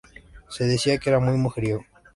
Se 0.49 0.63
decía 0.65 0.97
que 0.97 1.11
era 1.11 1.19
muy 1.19 1.37
mujeriego. 1.37 1.83